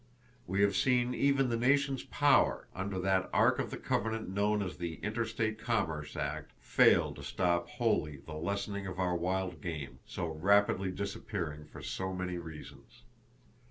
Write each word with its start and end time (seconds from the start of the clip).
We 0.47 0.61
have 0.63 0.75
seen 0.75 1.13
even 1.13 1.49
the 1.49 1.57
nation's 1.57 2.01
power—under 2.03 2.97
that 3.01 3.29
Ark 3.31 3.59
of 3.59 3.69
the 3.69 3.77
Covenant 3.77 4.29
known 4.29 4.63
as 4.63 4.77
the 4.77 4.95
Interstate 5.03 5.59
Commerce 5.59 6.15
Act—fail 6.15 7.13
to 7.13 7.21
stop 7.21 7.69
wholly 7.69 8.17
the 8.17 8.33
lessening 8.33 8.87
of 8.87 8.97
our 8.97 9.15
wild 9.15 9.61
game, 9.61 9.99
so 10.07 10.25
rapidly 10.25 10.89
disappearing 10.89 11.65
for 11.65 11.83
so 11.83 12.13
many 12.15 12.39
reasons. 12.39 13.03